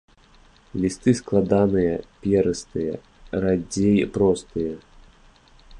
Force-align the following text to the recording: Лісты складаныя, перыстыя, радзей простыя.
Лісты 0.85 1.11
складаныя, 1.19 1.95
перыстыя, 2.23 2.95
радзей 3.45 4.01
простыя. 4.19 4.73